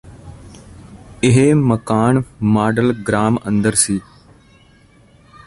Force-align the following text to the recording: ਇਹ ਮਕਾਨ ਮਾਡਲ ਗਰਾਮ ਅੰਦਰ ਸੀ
ਇਹ 1.23 1.55
ਮਕਾਨ 1.55 2.21
ਮਾਡਲ 2.43 2.93
ਗਰਾਮ 2.93 3.37
ਅੰਦਰ 3.47 3.75
ਸੀ 3.75 3.99